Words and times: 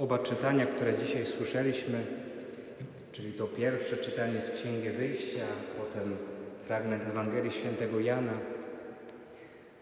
Oba 0.00 0.18
czytania, 0.18 0.66
które 0.66 0.94
dzisiaj 0.94 1.26
słyszeliśmy, 1.26 1.98
czyli 3.12 3.32
to 3.32 3.46
pierwsze 3.46 3.96
czytanie 3.96 4.40
z 4.40 4.50
Księgi 4.50 4.90
Wyjścia, 4.90 5.44
potem 5.78 6.16
fragment 6.66 7.02
Ewangelii 7.08 7.50
Świętego 7.50 8.00
Jana, 8.00 8.32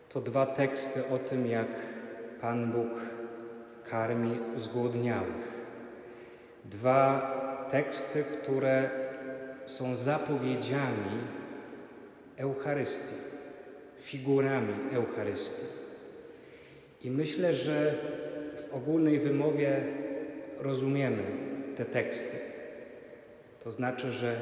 to 0.09 0.21
dwa 0.21 0.47
teksty 0.47 1.03
o 1.07 1.19
tym, 1.19 1.47
jak 1.47 1.69
Pan 2.41 2.73
Bóg 2.73 2.89
karmi 3.85 4.39
zgłodniałych. 4.57 5.59
Dwa 6.65 7.67
teksty, 7.71 8.25
które 8.25 8.91
są 9.67 9.95
zapowiedziami 9.95 11.21
Eucharystii, 12.37 13.15
figurami 13.99 14.75
Eucharystii. 14.93 15.67
I 17.03 17.11
myślę, 17.11 17.55
że 17.55 17.95
w 18.59 18.75
ogólnej 18.75 19.19
wymowie 19.19 19.81
rozumiemy 20.61 21.23
te 21.77 21.85
teksty. 21.85 22.37
To 23.65 23.71
znaczy, 23.71 24.13
że 24.13 24.37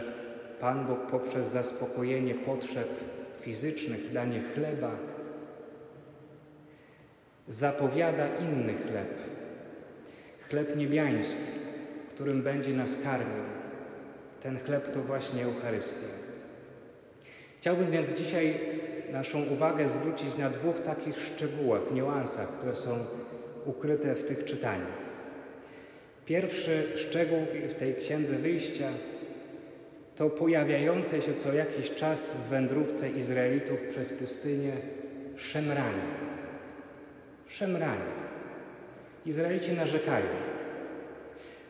Pan 0.61 0.87
Bóg 0.87 0.99
poprzez 1.11 1.47
zaspokojenie 1.47 2.35
potrzeb 2.35 2.89
fizycznych, 3.39 4.13
danie 4.13 4.41
chleba, 4.41 4.91
zapowiada 7.49 8.27
inny 8.37 8.75
chleb, 8.75 9.19
chleb 10.49 10.77
niebiański, 10.77 11.43
którym 12.09 12.43
będzie 12.43 12.73
nas 12.73 12.97
karmił. 13.05 13.45
Ten 14.41 14.59
chleb 14.59 14.91
to 14.91 15.01
właśnie 15.01 15.45
Eucharystia. 15.45 16.07
Chciałbym 17.57 17.91
więc 17.91 18.09
dzisiaj 18.09 18.59
naszą 19.13 19.43
uwagę 19.43 19.89
zwrócić 19.89 20.37
na 20.37 20.51
dwóch 20.51 20.81
takich 20.81 21.21
szczegółach, 21.21 21.83
niuansach, 21.93 22.49
które 22.49 22.75
są 22.75 23.07
ukryte 23.67 24.15
w 24.15 24.25
tych 24.25 24.45
czytaniach. 24.45 25.07
Pierwszy 26.27 26.83
szczegół 26.97 27.39
w 27.69 27.75
tej 27.75 27.95
księdze 27.95 28.37
wyjścia 28.37 28.89
to 30.17 30.31
pojawiające 30.31 31.23
się 31.23 31.35
co 31.35 31.53
jakiś 31.53 31.91
czas 31.91 32.35
w 32.35 32.49
wędrówce 32.49 33.11
Izraelitów 33.11 33.83
przez 33.83 34.13
pustynię 34.13 34.73
szemranie. 35.37 36.03
Szemranie. 37.47 38.27
Izraelici 39.27 39.73
narzekają. 39.73 40.27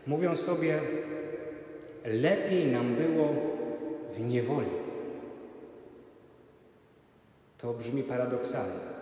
Mówią 0.06 0.36
sobie, 0.36 0.80
lepiej 2.04 2.66
nam 2.66 2.94
było 2.94 3.34
w 4.16 4.20
niewoli. 4.20 4.70
To 7.58 7.74
brzmi 7.74 8.02
paradoksalnie. 8.02 8.95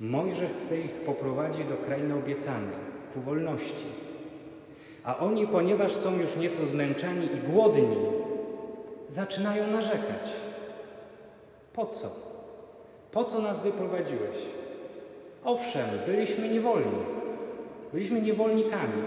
Mojżesz 0.00 0.50
chce 0.52 0.80
ich 0.80 0.92
poprowadzić 0.92 1.64
do 1.66 1.76
krainy 1.76 2.14
obiecanej, 2.14 2.76
ku 3.14 3.20
wolności. 3.20 3.84
A 5.04 5.18
oni, 5.18 5.46
ponieważ 5.46 5.92
są 5.92 6.18
już 6.18 6.36
nieco 6.36 6.66
zmęczeni 6.66 7.26
i 7.26 7.52
głodni, 7.52 7.96
zaczynają 9.08 9.66
narzekać. 9.66 10.32
Po 11.72 11.86
co? 11.86 12.10
Po 13.12 13.24
co 13.24 13.42
nas 13.42 13.62
wyprowadziłeś? 13.62 14.36
Owszem, 15.44 15.88
byliśmy 16.06 16.48
niewolni, 16.48 16.98
byliśmy 17.92 18.22
niewolnikami, 18.22 19.02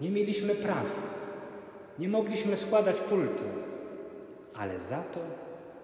nie 0.00 0.10
mieliśmy 0.10 0.54
praw, 0.54 1.06
nie 1.98 2.08
mogliśmy 2.08 2.56
składać 2.56 3.00
kultu, 3.00 3.44
ale 4.54 4.80
za 4.80 5.02
to 5.02 5.20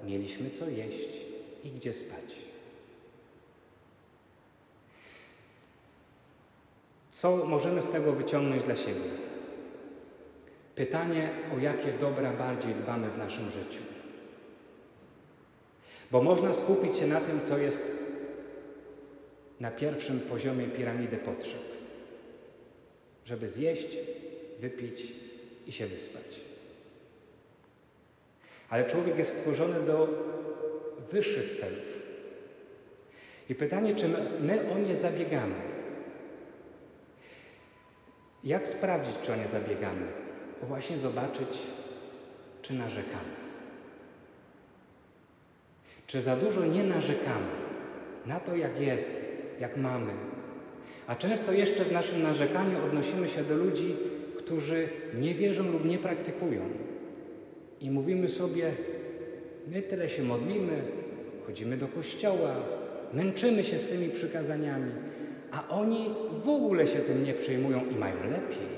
mieliśmy 0.06 0.50
co 0.50 0.68
jeść 0.68 1.08
i 1.64 1.70
gdzie 1.70 1.92
spać. 1.92 2.47
Co 7.18 7.36
możemy 7.36 7.82
z 7.82 7.88
tego 7.88 8.12
wyciągnąć 8.12 8.62
dla 8.62 8.76
siebie? 8.76 9.10
Pytanie, 10.74 11.30
o 11.56 11.58
jakie 11.58 11.92
dobra 11.92 12.32
bardziej 12.32 12.74
dbamy 12.74 13.10
w 13.10 13.18
naszym 13.18 13.50
życiu. 13.50 13.82
Bo 16.10 16.22
można 16.22 16.52
skupić 16.52 16.96
się 16.96 17.06
na 17.06 17.20
tym, 17.20 17.40
co 17.40 17.58
jest 17.58 17.92
na 19.60 19.70
pierwszym 19.70 20.20
poziomie 20.20 20.66
piramidy 20.66 21.16
potrzeb, 21.16 21.62
żeby 23.24 23.48
zjeść, 23.48 23.96
wypić 24.60 25.12
i 25.66 25.72
się 25.72 25.86
wyspać. 25.86 26.40
Ale 28.70 28.84
człowiek 28.84 29.18
jest 29.18 29.38
stworzony 29.38 29.80
do 29.80 30.08
wyższych 31.10 31.50
celów. 31.50 31.98
I 33.48 33.54
pytanie, 33.54 33.94
czy 33.94 34.08
my 34.40 34.72
o 34.72 34.78
nie 34.78 34.96
zabiegamy? 34.96 35.67
Jak 38.44 38.68
sprawdzić, 38.68 39.14
czy 39.22 39.32
o 39.32 39.36
nie 39.36 39.46
zabiegamy? 39.46 40.06
Właśnie 40.62 40.98
zobaczyć, 40.98 41.58
czy 42.62 42.74
narzekamy. 42.74 43.38
Czy 46.06 46.20
za 46.20 46.36
dużo 46.36 46.64
nie 46.64 46.84
narzekamy 46.84 47.50
na 48.26 48.40
to, 48.40 48.56
jak 48.56 48.80
jest, 48.80 49.10
jak 49.60 49.76
mamy. 49.76 50.12
A 51.06 51.14
często 51.14 51.52
jeszcze 51.52 51.84
w 51.84 51.92
naszym 51.92 52.22
narzekaniu 52.22 52.84
odnosimy 52.84 53.28
się 53.28 53.44
do 53.44 53.54
ludzi, 53.56 53.96
którzy 54.38 54.88
nie 55.14 55.34
wierzą 55.34 55.72
lub 55.72 55.84
nie 55.84 55.98
praktykują. 55.98 56.60
I 57.80 57.90
mówimy 57.90 58.28
sobie, 58.28 58.72
my 59.68 59.82
tyle 59.82 60.08
się 60.08 60.22
modlimy, 60.22 60.82
chodzimy 61.46 61.76
do 61.76 61.88
kościoła, 61.88 62.54
męczymy 63.12 63.64
się 63.64 63.78
z 63.78 63.86
tymi 63.86 64.08
przykazaniami, 64.10 64.92
a 65.52 65.68
oni 65.68 66.14
w 66.32 66.48
ogóle 66.48 66.86
się 66.86 66.98
tym 66.98 67.24
nie 67.24 67.34
przejmują 67.34 67.86
i 67.86 67.96
mają 67.96 68.16
lepiej. 68.30 68.68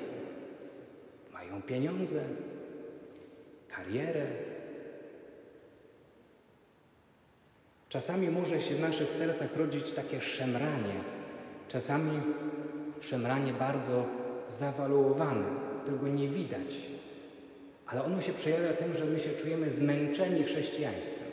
Mają 1.32 1.62
pieniądze, 1.62 2.25
karierę. 3.69 4.26
Czasami 7.88 8.30
może 8.30 8.62
się 8.62 8.75
w 8.75 8.80
naszych 8.80 9.12
sercach 9.12 9.56
rodzić 9.56 9.92
takie 9.92 10.20
szemranie, 10.20 10.94
czasami 11.69 12.20
szemranie 13.00 13.53
bardzo 13.53 14.04
zawaluowane, 14.48 15.47
którego 15.82 16.09
nie 16.09 16.28
widać, 16.28 16.76
ale 17.86 18.04
ono 18.04 18.20
się 18.20 18.32
przejawia 18.32 18.72
tym, 18.72 18.94
że 18.94 19.04
my 19.04 19.19
się 19.19 19.30
czujemy 19.30 19.70
zmęczeni 19.70 20.44
chrześcijaństwem, 20.44 21.28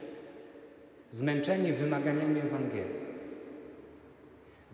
zmęczeni 1.11 1.73
wymaganiami 1.73 2.39
Ewangelii. 2.39 3.06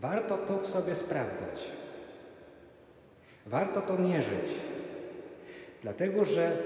Warto 0.04 0.38
to 0.38 0.58
w 0.58 0.68
sobie 0.68 0.96
sprawdzać. 0.96 1.72
Warto 3.46 3.82
to 3.82 3.98
mierzyć. 3.98 4.52
Dlatego, 5.82 6.26
że 6.26 6.58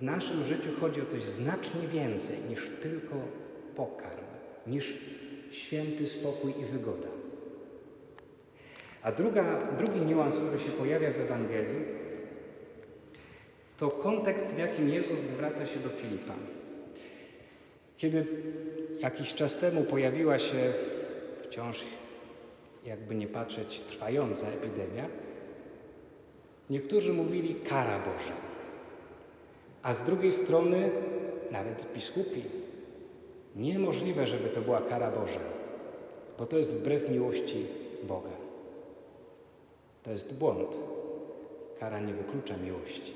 w 0.00 0.02
naszym 0.02 0.44
życiu 0.44 0.68
chodzi 0.80 1.02
o 1.02 1.06
coś 1.06 1.22
znacznie 1.22 1.88
więcej 1.92 2.38
niż 2.50 2.70
tylko 2.82 3.14
pokarm, 3.76 4.24
niż 4.66 4.94
święty 5.50 6.06
spokój 6.06 6.54
i 6.60 6.64
wygoda. 6.64 7.08
A 9.02 9.12
druga, 9.12 9.44
drugi 9.78 10.00
niuans, 10.00 10.34
który 10.34 10.58
się 10.58 10.70
pojawia 10.70 11.12
w 11.12 11.20
Ewangelii, 11.20 11.84
to 13.78 13.88
kontekst, 13.88 14.46
w 14.46 14.58
jakim 14.58 14.88
Jezus 14.88 15.20
zwraca 15.20 15.66
się 15.66 15.80
do 15.80 15.88
Filipa. 15.88 16.34
Kiedy 17.96 18.26
jakiś 19.00 19.34
czas 19.34 19.58
temu 19.58 19.84
pojawiła 19.84 20.38
się 20.38 20.72
wciąż 21.42 21.84
jakby 22.84 23.14
nie 23.14 23.26
patrzeć, 23.26 23.80
trwająca 23.80 24.46
epidemia, 24.46 25.08
niektórzy 26.70 27.12
mówili 27.12 27.54
kara 27.54 27.98
Boża, 27.98 28.34
a 29.82 29.94
z 29.94 30.04
drugiej 30.04 30.32
strony 30.32 30.90
nawet 31.50 31.86
biskupi. 31.94 32.42
Niemożliwe, 33.56 34.26
żeby 34.26 34.48
to 34.48 34.60
była 34.60 34.80
kara 34.80 35.10
Boża, 35.10 35.40
bo 36.38 36.46
to 36.46 36.58
jest 36.58 36.74
wbrew 36.74 37.10
miłości 37.10 37.66
Boga. 38.02 38.30
To 40.02 40.10
jest 40.10 40.34
błąd. 40.34 40.76
Kara 41.80 42.00
nie 42.00 42.14
wyklucza 42.14 42.56
miłości. 42.56 43.12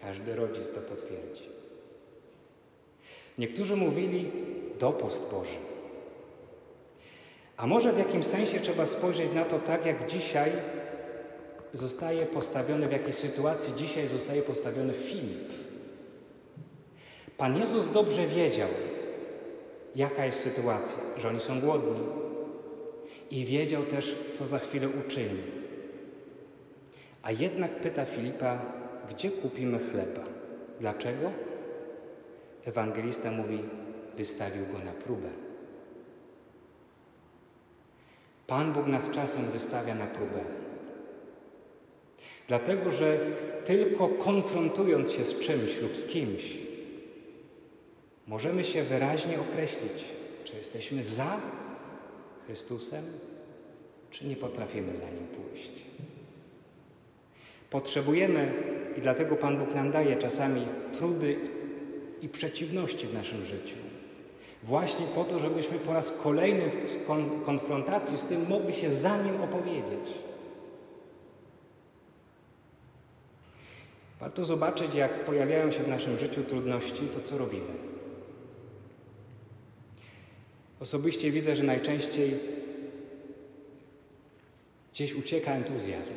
Każdy 0.00 0.36
rodzic 0.36 0.70
to 0.70 0.80
potwierdzi. 0.80 1.48
Niektórzy 3.38 3.76
mówili 3.76 4.30
dopust 4.78 5.30
Boży. 5.30 5.71
A 7.56 7.66
może 7.66 7.92
w 7.92 7.98
jakimś 7.98 8.26
sensie 8.26 8.60
trzeba 8.60 8.86
spojrzeć 8.86 9.32
na 9.34 9.44
to 9.44 9.58
tak, 9.58 9.86
jak 9.86 10.06
dzisiaj 10.06 10.52
zostaje 11.72 12.26
postawiony, 12.26 12.88
w 12.88 12.92
jakiej 12.92 13.12
sytuacji 13.12 13.74
dzisiaj 13.74 14.08
zostaje 14.08 14.42
postawiony 14.42 14.92
Filip. 14.92 15.52
Pan 17.36 17.58
Jezus 17.58 17.90
dobrze 17.90 18.26
wiedział, 18.26 18.68
jaka 19.96 20.26
jest 20.26 20.40
sytuacja, 20.40 20.96
że 21.18 21.28
oni 21.28 21.40
są 21.40 21.60
głodni. 21.60 22.06
I 23.30 23.44
wiedział 23.44 23.82
też, 23.82 24.16
co 24.32 24.46
za 24.46 24.58
chwilę 24.58 24.88
uczyni. 24.88 25.42
A 27.22 27.32
jednak 27.32 27.80
pyta 27.80 28.04
Filipa, 28.04 28.58
gdzie 29.10 29.30
kupimy 29.30 29.78
chleba? 29.78 30.24
Dlaczego? 30.80 31.30
Ewangelista 32.64 33.30
mówi, 33.30 33.58
wystawił 34.16 34.66
go 34.66 34.78
na 34.84 34.92
próbę. 34.92 35.28
Pan 38.52 38.72
Bóg 38.72 38.86
nas 38.86 39.10
czasem 39.10 39.44
wystawia 39.44 39.94
na 39.94 40.06
próbę. 40.06 40.44
Dlatego, 42.48 42.90
że 42.90 43.18
tylko 43.64 44.08
konfrontując 44.08 45.12
się 45.12 45.24
z 45.24 45.40
czymś 45.40 45.80
lub 45.80 45.96
z 45.96 46.04
kimś, 46.04 46.58
możemy 48.26 48.64
się 48.64 48.82
wyraźnie 48.82 49.40
określić, 49.40 50.04
czy 50.44 50.56
jesteśmy 50.56 51.02
za 51.02 51.40
Chrystusem, 52.46 53.04
czy 54.10 54.26
nie 54.26 54.36
potrafimy 54.36 54.96
za 54.96 55.06
nim 55.06 55.26
pójść. 55.26 55.72
Potrzebujemy, 57.70 58.52
i 58.98 59.00
dlatego 59.00 59.36
Pan 59.36 59.58
Bóg 59.58 59.74
nam 59.74 59.90
daje 59.90 60.16
czasami 60.16 60.66
trudy 60.92 61.36
i 62.22 62.28
przeciwności 62.28 63.06
w 63.06 63.14
naszym 63.14 63.44
życiu. 63.44 63.76
Właśnie 64.62 65.06
po 65.06 65.24
to, 65.24 65.38
żebyśmy 65.38 65.78
po 65.78 65.92
raz 65.92 66.12
kolejny 66.22 66.70
w 66.70 67.06
konfrontacji 67.44 68.18
z 68.18 68.24
tym 68.24 68.48
mogli 68.48 68.74
się 68.74 68.90
za 68.90 69.22
nim 69.22 69.40
opowiedzieć. 69.40 70.18
Warto 74.20 74.44
zobaczyć, 74.44 74.94
jak 74.94 75.24
pojawiają 75.24 75.70
się 75.70 75.82
w 75.82 75.88
naszym 75.88 76.16
życiu 76.16 76.44
trudności, 76.44 77.06
to 77.06 77.20
co 77.20 77.38
robimy. 77.38 77.74
Osobiście 80.80 81.30
widzę, 81.30 81.56
że 81.56 81.62
najczęściej 81.62 82.38
gdzieś 84.92 85.14
ucieka 85.14 85.52
entuzjazm. 85.52 86.12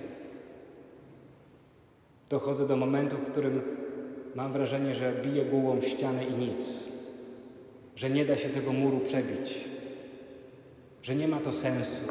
Dochodzę 2.30 2.68
do 2.68 2.76
momentu, 2.76 3.18
w 3.18 3.32
którym 3.32 3.62
mam 4.36 4.54
wrażenie, 4.54 4.96
że 4.96 5.14
biję 5.24 5.46
głową 5.46 5.82
ścianę 5.82 6.26
i 6.26 6.34
nic, 6.34 6.88
że 7.96 8.10
nie 8.10 8.26
da 8.26 8.38
się 8.38 8.50
tego 8.50 8.74
muru 8.74 9.00
przebić, 9.00 9.66
że 11.04 11.16
nie 11.16 11.28
ma 11.28 11.40
to 11.40 11.52
sensu, 11.52 12.02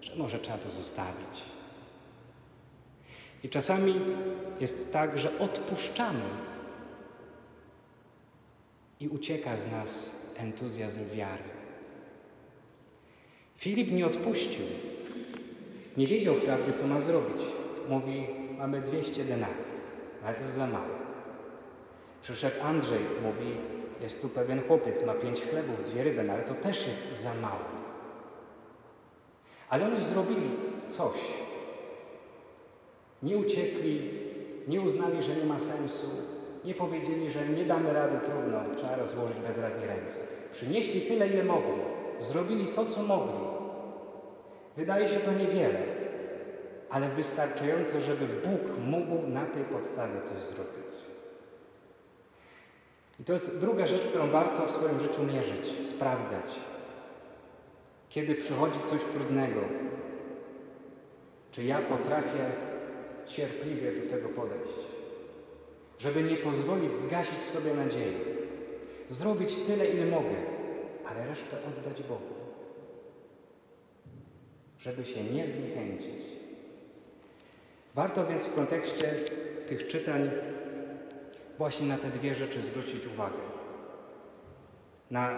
że 0.00 0.16
może 0.16 0.38
trzeba 0.38 0.58
to 0.58 0.68
zostawić. 0.68 1.42
I 3.42 3.48
czasami 3.48 3.94
jest 4.60 4.92
tak, 4.92 5.18
że 5.18 5.38
odpuszczamy 5.38 6.24
i 9.00 9.08
ucieka 9.08 9.56
z 9.56 9.70
nas 9.70 10.10
entuzjazm 10.36 11.00
wiary. 11.14 11.56
Filip 13.56 13.92
nie 13.92 14.06
odpuścił. 14.06 14.64
Nie 15.96 16.06
wiedział 16.06 16.34
wprawdzie, 16.34 16.72
co 16.72 16.86
ma 16.86 17.00
zrobić. 17.00 17.42
Mówi, 17.88 18.26
mamy 18.58 18.80
200 18.80 19.24
denarów, 19.24 19.66
ale 20.24 20.34
to 20.34 20.52
za 20.52 20.66
mało. 20.66 20.96
Przyszedł 22.22 22.62
Andrzej, 22.62 23.00
mówi, 23.22 23.56
jest 24.00 24.22
tu 24.22 24.28
pewien 24.28 24.62
chłopiec, 24.62 25.06
ma 25.06 25.14
pięć 25.14 25.42
chlebów, 25.42 25.84
dwie 25.84 26.04
ryby, 26.04 26.22
no 26.22 26.32
ale 26.32 26.42
to 26.42 26.54
też 26.54 26.86
jest 26.86 27.22
za 27.22 27.34
mało. 27.34 27.76
Ale 29.68 29.86
oni 29.86 30.00
zrobili 30.00 30.50
coś. 30.88 31.16
Nie 33.22 33.38
uciekli, 33.38 34.10
nie 34.68 34.80
uznali, 34.80 35.22
że 35.22 35.36
nie 35.36 35.44
ma 35.44 35.58
sensu, 35.58 36.06
nie 36.64 36.74
powiedzieli, 36.74 37.30
że 37.30 37.48
nie 37.48 37.64
damy 37.64 37.92
rady, 37.92 38.16
trudno, 38.24 38.60
trzeba 38.76 38.96
rozłożyć 38.96 39.36
bezradnie 39.38 39.86
ręce. 39.86 40.14
Przynieśli 40.52 41.00
tyle, 41.00 41.28
ile 41.28 41.44
mogli. 41.44 41.82
Zrobili 42.20 42.66
to, 42.66 42.84
co 42.84 43.02
mogli. 43.02 43.38
Wydaje 44.76 45.08
się 45.08 45.20
to 45.20 45.32
niewiele, 45.32 45.78
ale 46.90 47.08
wystarczająco, 47.08 48.00
żeby 48.00 48.26
Bóg 48.26 48.78
mógł 48.86 49.26
na 49.26 49.46
tej 49.46 49.64
podstawie 49.64 50.22
coś 50.22 50.42
zrobić. 50.42 50.85
I 53.20 53.24
to 53.24 53.32
jest 53.32 53.58
druga 53.58 53.86
rzecz, 53.86 54.00
którą 54.00 54.30
warto 54.30 54.66
w 54.66 54.70
swoim 54.70 55.00
życiu 55.00 55.22
mierzyć, 55.22 55.88
sprawdzać. 55.88 56.60
Kiedy 58.08 58.34
przychodzi 58.34 58.78
coś 58.90 59.00
trudnego, 59.12 59.60
czy 61.52 61.64
ja 61.64 61.80
potrafię 61.80 62.50
cierpliwie 63.26 63.92
do 63.92 64.10
tego 64.10 64.28
podejść, 64.28 64.78
żeby 65.98 66.22
nie 66.22 66.36
pozwolić 66.36 66.96
zgasić 66.96 67.38
w 67.38 67.50
sobie 67.50 67.74
nadziei, 67.74 68.16
zrobić 69.10 69.56
tyle, 69.56 69.86
ile 69.86 70.06
mogę, 70.06 70.36
ale 71.06 71.26
resztę 71.26 71.56
oddać 71.68 72.02
Bogu, 72.02 72.34
żeby 74.80 75.04
się 75.04 75.24
nie 75.24 75.46
zniechęcić. 75.46 76.26
Warto 77.94 78.26
więc 78.26 78.44
w 78.44 78.54
kontekście 78.54 79.14
tych 79.66 79.86
czytań 79.86 80.30
właśnie 81.58 81.86
na 81.86 81.98
te 81.98 82.10
dwie 82.10 82.34
rzeczy 82.34 82.60
zwrócić 82.60 83.06
uwagę. 83.06 83.38
Na 85.10 85.30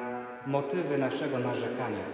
motywy 0.47 0.99
naszego 0.99 1.39
narzekania 1.39 2.05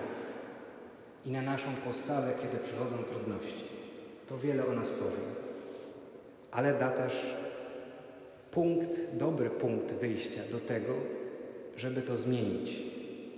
i 1.26 1.30
na 1.30 1.42
naszą 1.42 1.74
postawę, 1.84 2.32
kiedy 2.42 2.64
przychodzą 2.64 2.96
trudności. 2.96 3.64
To 4.28 4.38
wiele 4.38 4.66
o 4.66 4.72
nas 4.72 4.90
powie. 4.90 5.22
Ale 6.50 6.78
da 6.78 6.90
też 6.90 7.36
punkt, 8.50 8.88
dobry 9.12 9.50
punkt 9.50 9.92
wyjścia 9.92 10.40
do 10.50 10.60
tego, 10.60 10.94
żeby 11.76 12.02
to 12.02 12.16
zmienić 12.16 12.82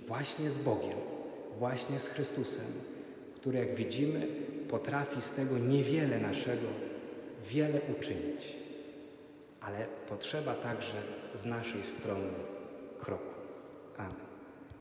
właśnie 0.07 0.49
z 0.49 0.57
Bogiem, 0.57 0.97
właśnie 1.59 1.99
z 1.99 2.07
Chrystusem, 2.07 2.65
który, 3.35 3.59
jak 3.59 3.75
widzimy, 3.75 4.27
potrafi 4.69 5.21
z 5.21 5.31
tego 5.31 5.57
niewiele 5.57 6.19
naszego 6.19 6.67
wiele 7.43 7.79
uczynić 7.97 8.66
ale 9.67 9.85
potrzeba 10.09 10.53
także 10.53 11.01
z 11.33 11.45
naszej 11.45 11.83
strony 11.83 12.29
kroku. 12.99 13.33
Amen. 13.97 14.26